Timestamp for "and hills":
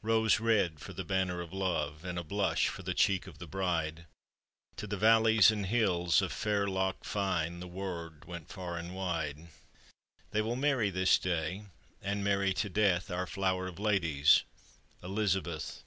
5.50-6.22